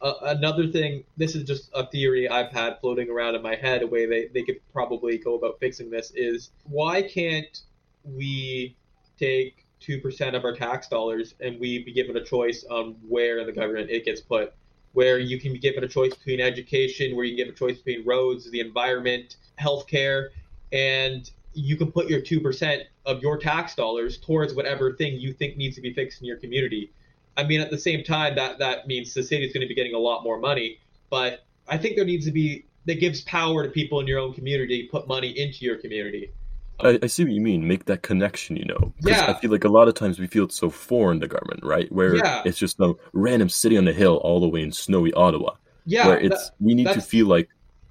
[0.00, 3.82] uh, another thing, this is just a theory I've had floating around in my head,
[3.82, 7.60] a way they, they could probably go about fixing this is why can't
[8.04, 8.76] we
[9.18, 13.46] take 2% of our tax dollars and we be given a choice on where in
[13.46, 14.54] the government it gets put?
[14.92, 17.78] where you can be given a choice between education, where you can give a choice
[17.78, 20.28] between roads, the environment, healthcare,
[20.72, 25.56] and you can put your 2% of your tax dollars towards whatever thing you think
[25.56, 26.90] needs to be fixed in your community.
[27.38, 29.74] I mean, at the same time, that, that means the city is going to be
[29.74, 33.62] getting a lot more money, but I think there needs to be, that gives power
[33.62, 36.32] to people in your own community, put money into your community.
[36.80, 37.66] I, I, see what you mean.
[37.66, 38.92] Make that connection, you know.
[39.02, 39.26] Yeah.
[39.28, 41.90] I feel like a lot of times we feel it's so foreign to government, right?
[41.92, 42.42] Where yeah.
[42.44, 45.54] it's just some random city on a hill all the way in snowy Ottawa.
[45.86, 46.08] Yeah.
[46.08, 47.48] Where it's that, we need to feel like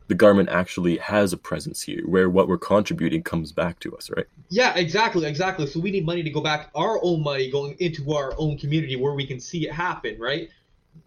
[0.08, 4.10] the government actually has a presence here, where what we're contributing comes back to us,
[4.16, 4.26] right?
[4.50, 5.68] Yeah, exactly, exactly.
[5.68, 8.96] So we need money to go back, our own money going into our own community
[8.96, 10.50] where we can see it happen, right?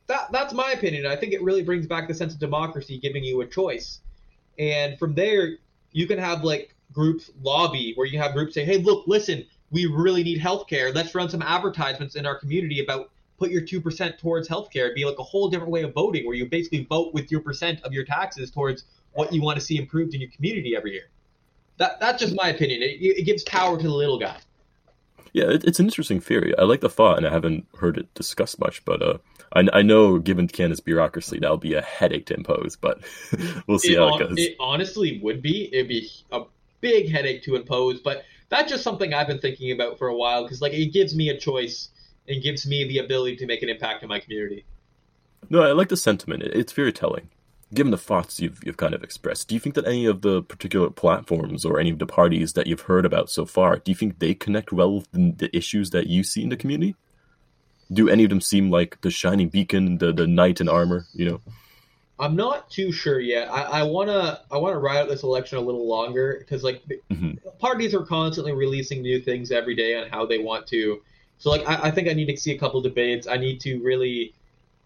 [0.07, 1.07] That that's my opinion.
[1.07, 4.01] I think it really brings back the sense of democracy, giving you a choice,
[4.59, 5.57] and from there
[5.93, 9.87] you can have like groups lobby where you have groups say, hey, look, listen, we
[9.87, 10.95] really need healthcare.
[10.95, 14.85] Let's run some advertisements in our community about put your 2% towards healthcare.
[14.85, 17.41] It'd be like a whole different way of voting where you basically vote with your
[17.41, 20.93] percent of your taxes towards what you want to see improved in your community every
[20.93, 21.09] year.
[21.79, 22.83] That, that's just my opinion.
[22.83, 24.37] It, it gives power to the little guy.
[25.33, 26.57] Yeah, it, it's an interesting theory.
[26.59, 28.85] I like the thought, and I haven't heard it discussed much.
[28.85, 29.19] But uh,
[29.55, 32.77] I, I know, given Canada's bureaucracy, that'll be a headache to impose.
[32.77, 33.01] But
[33.67, 34.35] we'll see it, how it goes.
[34.37, 35.73] It honestly would be.
[35.73, 36.43] It'd be a
[36.83, 38.01] big headache to impose.
[38.01, 41.17] But that's just something I've been thinking about for a while because, like, it gives
[41.17, 41.89] me a choice
[42.29, 44.65] and gives me the ability to make an impact in my community.
[45.49, 46.43] No, I like the sentiment.
[46.43, 47.29] It's very telling.
[47.73, 50.43] Given the thoughts you've, you've kind of expressed, do you think that any of the
[50.43, 53.97] particular platforms or any of the parties that you've heard about so far, do you
[53.97, 56.97] think they connect well with the, the issues that you see in the community?
[57.93, 61.29] Do any of them seem like the shining beacon, the, the knight in armor, you
[61.29, 61.41] know?
[62.21, 63.51] I'm not too sure yet.
[63.51, 67.33] I, I wanna I wanna ride out this election a little longer because like mm-hmm.
[67.59, 71.01] parties are constantly releasing new things every day on how they want to
[71.41, 73.27] so like I, I think I need to see a couple debates.
[73.27, 74.33] I need to really,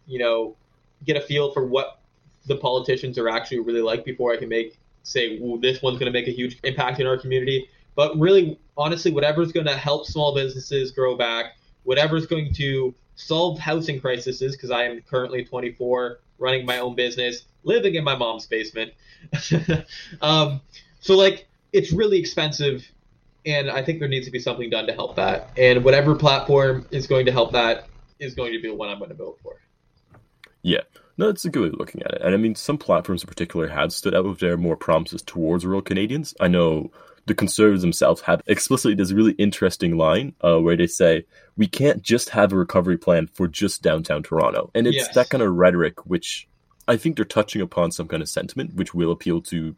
[0.06, 0.56] you know,
[1.04, 2.00] get a feel for what
[2.46, 6.18] the politicians are actually really like before I can make say this one's going to
[6.18, 7.68] make a huge impact in our community.
[7.96, 13.58] But really, honestly, whatever's going to help small businesses grow back, whatever's going to solve
[13.58, 18.46] housing crises, because I am currently 24, running my own business, living in my mom's
[18.46, 18.92] basement.
[20.22, 20.60] um,
[21.00, 22.88] so like, it's really expensive
[23.46, 25.50] and I think there needs to be something done to help that.
[25.56, 27.86] And whatever platform is going to help that
[28.18, 29.56] is going to be the one I'm going to vote for.
[30.62, 30.80] Yeah,
[31.18, 32.22] no, that's a good way of looking at it.
[32.22, 35.66] And I mean, some platforms in particular have stood out with their more promises towards
[35.66, 36.34] rural Canadians.
[36.40, 36.90] I know
[37.26, 41.24] the Conservatives themselves have explicitly this really interesting line uh, where they say,
[41.56, 44.70] we can't just have a recovery plan for just downtown Toronto.
[44.74, 45.14] And it's Yes.
[45.14, 46.48] that kind of rhetoric which
[46.86, 49.74] I think they're touching upon some kind of sentiment which will appeal to.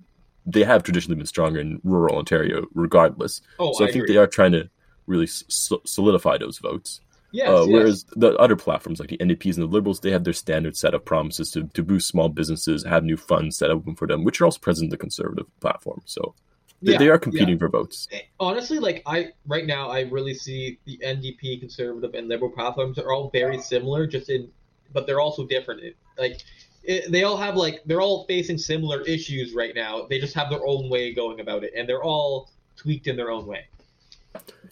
[0.46, 3.40] They have traditionally been stronger in rural Ontario, regardless.
[3.58, 4.14] Oh, so I, I think agree.
[4.14, 4.70] they are trying to
[5.06, 7.00] really so- solidify those votes.
[7.32, 7.68] Yes, Uh, yes.
[7.68, 10.94] whereas the other platforms like the NDPs and the Liberals, they have their standard set
[10.94, 14.40] of promises to, to boost small businesses, have new funds set up for them, which
[14.40, 16.00] are also present in the Conservative platform.
[16.06, 16.34] So
[16.80, 17.18] they, Yeah, they are yeah.
[17.18, 18.08] competing for votes.
[18.38, 23.12] honestly, like I right now, I really see the NDP, conservative, and liberal platforms are
[23.12, 24.48] all very similar, just in,
[24.92, 25.82] but they're also different.
[26.16, 26.40] Like
[26.86, 30.06] it, they all have like they're all facing similar issues right now.
[30.08, 33.30] They just have their own way going about it, and they're all tweaked in their
[33.30, 33.66] own way.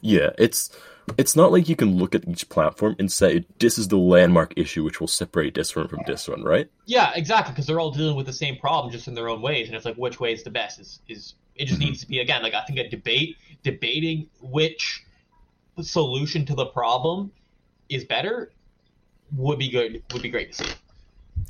[0.00, 0.70] Yeah, it's
[1.18, 4.54] it's not like you can look at each platform and say this is the landmark
[4.56, 6.68] issue which will separate this one from this one, right?
[6.86, 9.66] Yeah, exactly, because they're all dealing with the same problem, just in their own ways,
[9.66, 11.84] and it's like which way is the best is is it just Mhm.
[11.84, 15.04] needs to be again like I think a debate debating which
[15.82, 17.32] solution to the problem
[17.88, 18.52] is better
[19.36, 20.72] would be good would be great to see.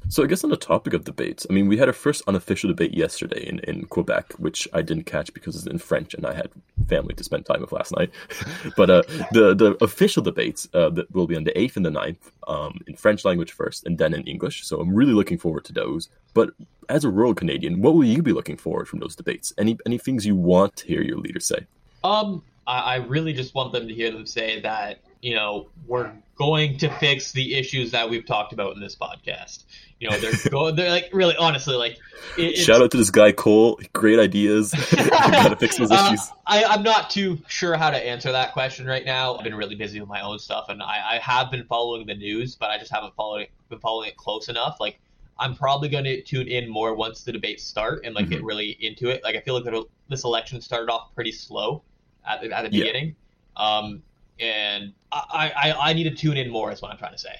[0.09, 2.68] So I guess on the topic of debates, I mean, we had our first unofficial
[2.68, 6.35] debate yesterday in, in Quebec, which I didn't catch because it's in French and I
[6.35, 6.50] had
[6.88, 8.11] family to spend time with last night.
[8.76, 9.02] but uh,
[9.33, 12.80] the the official debates uh, that will be on the 8th and the 9th um,
[12.87, 14.66] in French language first and then in English.
[14.66, 16.09] So I'm really looking forward to those.
[16.35, 16.50] But
[16.88, 19.52] as a rural Canadian, what will you be looking forward from those debates?
[19.59, 21.66] Any any things you want to hear your leader say?
[22.02, 26.12] Um, I, I really just want them to hear them say that you know we're
[26.37, 29.64] going to fix the issues that we've talked about in this podcast.
[30.00, 30.74] You know, they're going.
[30.77, 31.98] They're like really, honestly, like
[32.37, 34.72] it, Shout out to this guy Cole, great ideas.
[34.94, 36.31] Gotta fix those Uh, issues.
[36.46, 39.37] I, I'm not too sure how to answer that question right now.
[39.37, 42.14] I've been really busy with my own stuff, and I, I have been following the
[42.14, 44.77] news, but I just haven't followed been following it close enough.
[44.81, 44.98] Like,
[45.38, 48.46] I'm probably going to tune in more once the debates start and like get Mm-hmm.
[48.46, 49.22] really into it.
[49.24, 51.83] Like, I feel like this election started off pretty slow
[52.26, 52.84] at the, at the Yeah.
[52.84, 53.16] beginning,
[53.56, 54.02] um,
[54.40, 56.72] and I, I I need to tune in more.
[56.72, 57.34] Is what I'm trying to say.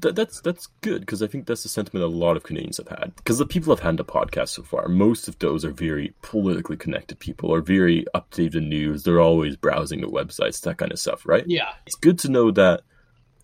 [0.00, 2.86] That, that's that's good because I think that's the sentiment a lot of Canadians have
[2.88, 3.16] had.
[3.16, 6.76] Because the people I've had the podcast so far, most of those are very politically
[6.76, 9.02] connected people, are very up to date in news.
[9.02, 11.42] They're always browsing the websites, that kind of stuff, right?
[11.48, 12.82] Yeah, It's good to know that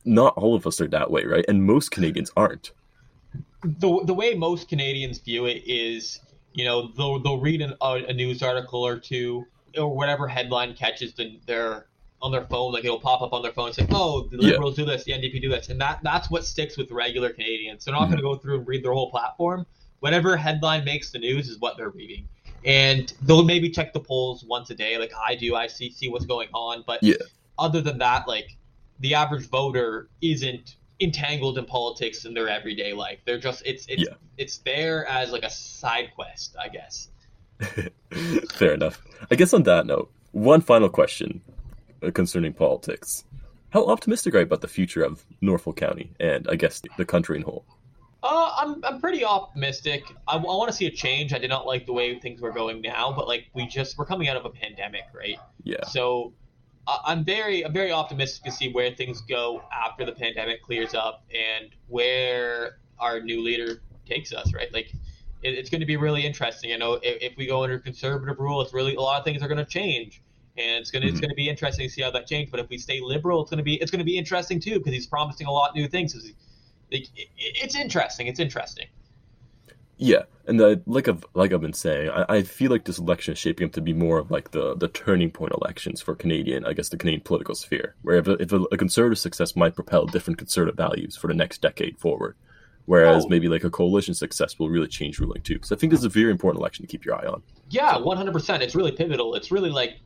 [0.04, 1.44] not all of us are that way, right?
[1.48, 2.70] And most Canadians aren't.
[3.64, 6.20] the the way most Canadians view it is,
[6.52, 9.44] you know, they'll they'll read an, a, a news article or two
[9.76, 11.86] or whatever headline catches the, their
[12.22, 14.50] on their phone, like it'll pop up on their phone and say, "Oh, the Yeah.
[14.52, 17.84] Liberals do this, the NDP do this," and that that's what sticks with regular Canadians.
[17.84, 18.12] They're not Mhm.
[18.12, 19.66] going to go through and read their whole platform.
[20.00, 22.26] Whatever headline makes the news is what they're reading,
[22.64, 25.54] and they'll maybe check the polls once a day, like I do.
[25.54, 27.14] I see see what's going on, but Yeah.
[27.58, 28.56] other than that, like
[29.00, 33.18] the average voter isn't entangled in politics in their everyday life.
[33.26, 34.14] They're just it's it's Yeah.
[34.38, 37.08] it's there as like a side quest, I guess.
[38.54, 39.02] Fair enough.
[39.30, 41.40] I guess on that note, one final question
[42.02, 43.24] uh, concerning politics.
[43.70, 47.36] How optimistic are you about the future of Norfolk County and I guess the, country
[47.36, 47.64] in whole?
[48.22, 50.04] Uh, I'm I'm pretty optimistic.
[50.28, 51.34] I, want to see a change.
[51.34, 54.06] I did not like the way things were going now, but like we just we're
[54.06, 55.38] coming out of a pandemic, right?
[55.64, 55.84] Yeah.
[55.86, 56.32] So
[56.86, 60.94] I- I'm very I'm very optimistic to see where things go after the pandemic clears
[60.94, 64.54] up and where our new leader takes us.
[64.54, 64.92] Right, like
[65.44, 66.72] it, it's going to be really interesting.
[66.72, 69.42] I know if, if we go under conservative rule, it's really a lot of things
[69.42, 70.22] are going to change,
[70.58, 71.22] and it's going to it's Mhm.
[71.22, 72.50] going to be interesting to see how that changes.
[72.50, 74.78] But if we stay liberal, it's going to be it's going to be interesting too
[74.78, 76.14] because he's promising a lot of new things.
[76.14, 76.32] It's-
[76.90, 78.26] it, it's interesting.
[78.28, 78.86] It's interesting.
[79.96, 83.32] Yeah, and uh, like I've like I've been saying, I, I feel like this election
[83.32, 86.64] is shaping up to be more of like the the turning point elections for Canadian,
[86.64, 89.74] I guess, the Canadian political sphere, where if a, if a, a conservative success might
[89.76, 92.34] propel different conservative values for the next decade forward,
[92.86, 93.28] whereas Oh.
[93.28, 95.58] maybe like a coalition success will really change ruling too.
[95.62, 97.42] So I think this is a very important election to keep your eye on.
[97.70, 98.62] Yeah, one hundred percent.
[98.62, 99.34] It's really pivotal.
[99.34, 99.98] It's really like,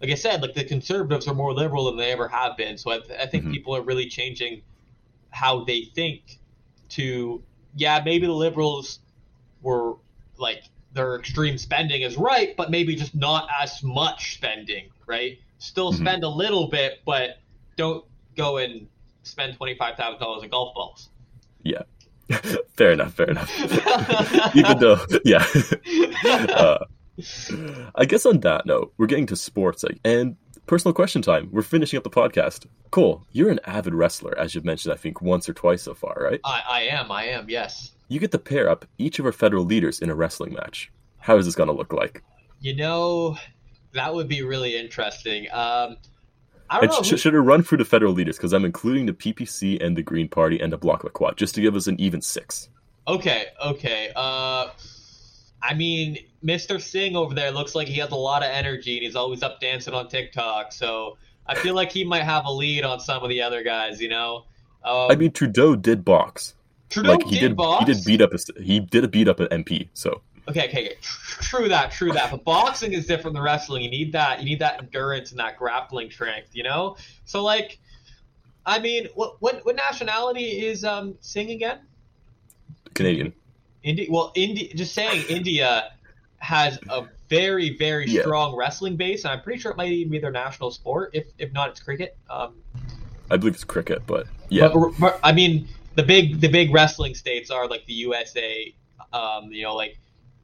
[0.00, 2.76] like I said, like the conservatives are more liberal than they ever have been.
[2.78, 3.52] So I, I think Mhm.
[3.52, 4.62] people are really changing
[5.30, 6.38] how they think.
[6.90, 7.40] To
[7.76, 8.98] yeah, maybe the liberals
[9.62, 9.94] were
[10.38, 15.38] like their extreme spending is right, but maybe just not as much spending, right?
[15.58, 15.96] Still Mhm.
[15.98, 17.38] spend a little bit, but
[17.76, 18.04] don't
[18.36, 18.88] go and
[19.22, 21.10] spend twenty five thousand dollars in golf balls.
[22.76, 23.50] fair enough, fair enough.
[24.56, 25.44] Even though, yeah.
[26.24, 26.78] uh,
[27.94, 31.48] I guess on that note, we're getting to sports like, and personal question time.
[31.50, 32.66] We're finishing up the podcast.
[32.90, 36.16] Cole, you're an avid wrestler, as you've mentioned, I think once or twice so far,
[36.20, 36.40] right?
[36.44, 37.92] I, I am, I am, yes.
[38.08, 40.90] You get to pair up each of our federal leaders in a wrestling match.
[41.18, 42.22] How is this going to look like?
[42.60, 43.36] You know,
[43.92, 45.46] that would be really interesting.
[45.52, 45.96] Um,
[46.70, 47.16] I don't And know.
[47.16, 48.36] sh- should I run through the federal leaders?
[48.36, 51.60] Because I'm including the PPC and the Green Party and the Bloc Croix, just to
[51.60, 52.68] give us an even six.
[53.08, 54.12] okay, okay.
[54.14, 54.68] Uh,
[55.62, 56.80] I mean, Mr.
[56.80, 59.60] Singh over there looks like he has a lot of energy and he's always up
[59.60, 60.72] dancing on TikTok.
[60.72, 64.00] So I feel like he might have a lead on some of the other guys.
[64.00, 64.44] You know.
[64.84, 66.54] Um, I mean, Trudeau did box.
[66.88, 67.84] Trudeau like he did, did, box.
[67.86, 69.88] he did beat up a, he did a beat up an MP.
[69.92, 70.96] So Okay, okay, okay.
[71.00, 72.30] True that, true that.
[72.30, 73.82] But boxing is different than wrestling.
[73.82, 74.40] You need that.
[74.40, 76.50] You need that endurance and that grappling strength.
[76.52, 76.96] You know.
[77.24, 77.78] So like,
[78.66, 81.78] I mean, what what what nationality is um Singh again?
[82.94, 83.32] Canadian.
[83.82, 84.06] India.
[84.10, 84.72] Well, India.
[84.74, 85.92] Just saying, India
[86.38, 88.22] has a very very Yeah.
[88.22, 91.10] strong wrestling base, and I'm pretty sure it might even be their national sport.
[91.14, 92.16] If if not, it's cricket.
[92.28, 92.54] Um,
[93.30, 97.14] I believe it's cricket, but yeah, But, but, I mean, the big the big wrestling
[97.14, 98.74] states are like the USA,
[99.12, 99.98] um, you know, like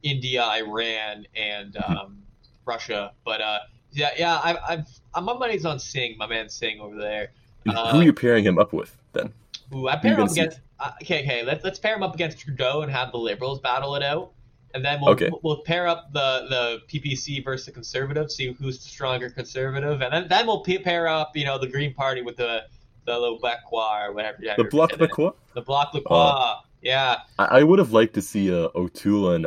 [0.07, 1.97] India, Iran, and Mm-hmm.
[1.97, 2.17] um,
[2.65, 3.11] Russia.
[3.25, 3.59] But uh,
[3.91, 7.31] yeah, yeah, I've, I've uh, my money's on Singh, my man Singh over there.
[7.65, 9.33] And uh, who are you pairing him up with then?
[9.73, 10.41] Ooh, I pair him up see?
[10.41, 10.59] against.
[10.79, 13.95] Uh, okay, okay, let's let's pair him up against Trudeau and have the Liberals battle
[13.95, 14.31] it out,
[14.73, 15.29] and then we'll Okay.
[15.43, 20.13] we'll pair up the the PPC versus the Conservatives, see who's the stronger Conservative, and
[20.13, 22.63] then then we'll pair up, you know, the Green Party with the
[23.05, 24.37] the Québécois or whatever.
[24.57, 25.31] The Bloc Croix.
[25.55, 26.55] The Bloc Le Croix.
[26.81, 27.17] yeah.
[27.39, 29.45] I, I would have liked to see uh, O'Toole and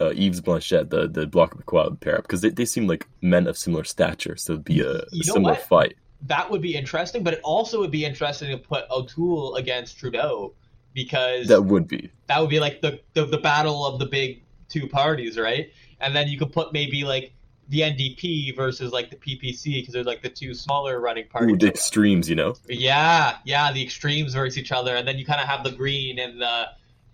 [0.00, 3.46] uh, Yves Blanchette, the the Bloc La pair up because they, they seem like men
[3.46, 5.62] of similar stature, so it'd be a, a similar what?
[5.62, 5.94] fight.
[6.22, 10.54] That would be interesting, but it also would be interesting to put O'Toole against Trudeau
[10.94, 12.10] because That would be.
[12.28, 15.70] that would be like the, the the battle of the big two parties, right?
[16.00, 17.32] And then you could put maybe like
[17.68, 21.58] the NDP versus like the PPC because they're like the two smaller running Ooh, parties.
[21.58, 22.54] the extremes, you know?
[22.68, 26.18] yeah, yeah, the extremes versus each other, and then you kind of have the Green
[26.18, 26.66] and the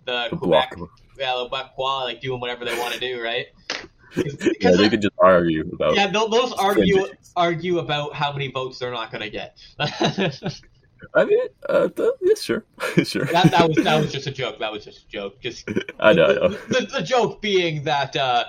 [0.05, 0.89] the, The Quebec, Bloc.
[1.17, 3.47] Yeah, the Québécois, like doing whatever they want to do, right?
[4.13, 5.95] 'Cause- Yeah, they could just argue about.
[5.95, 9.57] yeah, they'll, those argue argue about how many votes they're not going to get.
[11.15, 12.63] I mean, uh, the, yeah, sure,
[13.03, 13.25] sure.
[13.25, 14.59] that was that was just a joke.
[14.59, 15.39] That was just a joke.
[15.41, 15.67] Just
[15.99, 16.47] I know, I know.
[16.49, 18.45] The, the joke being that uh,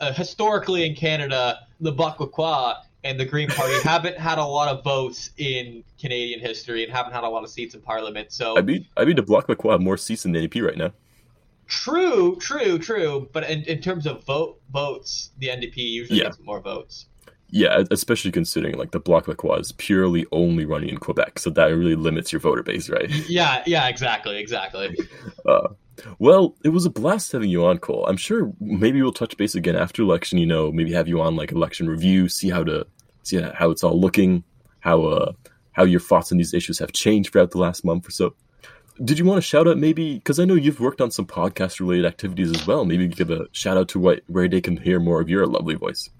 [0.00, 4.82] uh, historically in Canada, the Québécois and the Green Party haven't had a lot of
[4.82, 8.32] votes in Canadian history and haven't had a lot of seats in Parliament.
[8.32, 10.92] So I mean, I mean, the Bloc have more seats than the NDP right now.
[11.66, 13.28] True, true, true.
[13.32, 16.24] But in, in terms of vote votes, the NDP usually Yeah.
[16.26, 17.06] gets more votes.
[17.50, 21.66] Yeah, especially considering like the Bloc Québécois is purely only running in Quebec, so that
[21.66, 23.08] really limits your voter base, right?
[23.28, 24.96] Yeah, yeah, exactly, exactly.
[25.46, 25.68] Uh,
[26.18, 28.04] well, it was a blast having you on, Cole.
[28.08, 30.38] I'm sure maybe we'll touch base again after election.
[30.38, 32.84] You know, maybe have you on like election review, see how to
[33.22, 34.42] see how it's all looking,
[34.80, 35.32] how uh
[35.72, 38.34] how your thoughts on these issues have changed throughout the last month or so.
[39.04, 41.80] Did you want to shout out maybe because I know you've worked on some podcast
[41.80, 42.84] related activities as well?
[42.84, 45.74] Maybe give a shout out to what where they can hear more of your lovely
[45.74, 46.10] voice.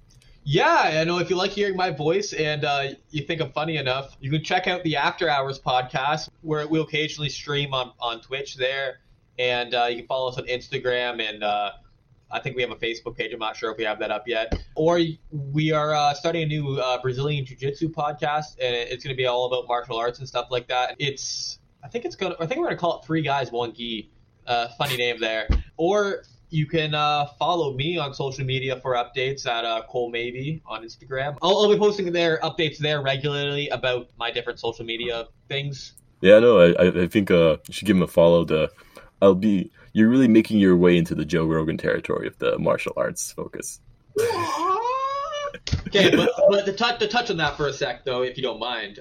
[0.49, 3.79] Yeah, I know if you like hearing my voice and uh, you think I'm funny
[3.79, 8.21] enough, you can check out the After Hours podcast where we'll occasionally stream on, on
[8.21, 9.01] Twitch there.
[9.41, 11.73] And uh, you can follow us on Instagram and uh,
[12.31, 13.33] I think we have a Facebook page.
[13.33, 14.53] I'm not sure if we have that up yet.
[14.75, 15.01] Or
[15.31, 19.17] we are uh, starting a new uh, Brazilian Jiu Jitsu podcast, and it's going to
[19.17, 20.97] be all about martial arts and stuff like that.
[20.99, 24.11] It's I think it's gonna I think we're gonna call it Three Guys One Gi.
[24.47, 25.49] Uh, funny name there.
[25.77, 30.63] Or you can uh, follow me on social media for updates at uh, Cole Maybe
[30.67, 31.37] on Instagram.
[31.43, 35.95] I'll, I'll, be posting their updates there regularly about my different social media things.
[36.21, 38.45] Yeah, no, I, I think uh, you should give him a follow.
[38.47, 38.71] To,
[39.21, 42.93] I'll be you're really making your way into the Joe Rogan territory of the martial
[42.97, 43.81] arts focus.
[45.87, 48.43] okay, but, but to, touch, to touch on that for a sec, though, if you
[48.43, 49.01] don't mind.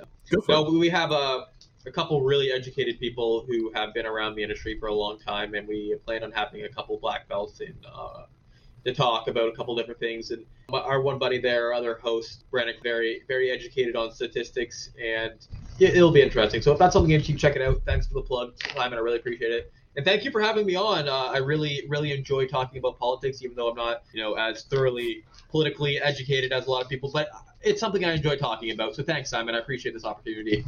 [0.50, 1.48] No, we have a
[1.86, 5.54] a couple really educated people who have been around the industry for a long time,
[5.54, 8.26] and we plan on having a couple black belts in uh,
[8.86, 10.32] to talk about a couple different things.
[10.32, 15.34] And our one buddy there, our other host, Brennick, very very educated on statistics, and
[15.80, 16.62] it'll be interesting.
[16.62, 18.98] So if that's something you check it out, thanks for the plug, Simon.
[18.98, 19.72] I really appreciate it.
[19.98, 21.08] And thank you for having me on.
[21.08, 24.64] Uh, I really, really enjoy talking about politics, even though I'm not, you know, as
[24.64, 27.10] thoroughly politically educated as a lot of people.
[27.14, 27.30] But
[27.66, 28.96] it's something I enjoy talking about.
[28.96, 29.56] So thanks, Simon.
[29.56, 30.64] I appreciate this opportunity.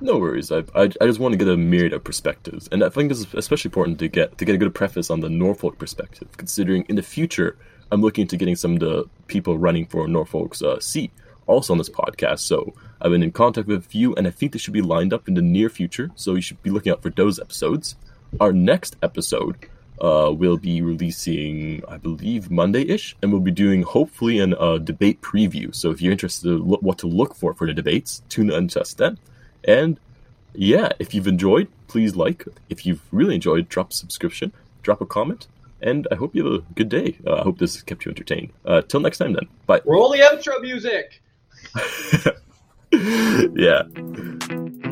[0.00, 0.50] No worries.
[0.50, 3.26] I, I, I just want to get a myriad of perspectives, and I think it's
[3.34, 6.96] especially important to get to get a good preface on the Norfolk perspective, considering in
[6.96, 7.56] the future
[7.92, 11.12] I'm looking to getting some of the people running for Norfolk's uh, seat
[11.46, 12.40] also on this podcast.
[12.40, 12.72] So
[13.02, 15.28] I've been in contact with a few, and I think they should be lined up
[15.28, 16.10] in the near future.
[16.14, 17.96] So you should be looking out for those episodes.
[18.38, 19.68] Our next episode
[20.00, 24.78] uh, will be releasing, I believe, Monday ish, and we'll be doing hopefully a uh,
[24.78, 25.74] debate preview.
[25.74, 28.80] So if you're interested in what to look for for the debates, tune in to
[28.80, 29.18] us then.
[29.64, 29.98] And
[30.54, 32.44] yeah, if you've enjoyed, please like.
[32.68, 35.48] If you've really enjoyed, drop a subscription, drop a comment,
[35.82, 37.18] and I hope you have a good day.
[37.26, 38.52] Uh, I hope this has kept you entertained.
[38.64, 39.48] Uh, till next time, then.
[39.66, 39.80] Bye.
[39.84, 41.22] Roll the outro music.
[43.56, 44.89] yeah.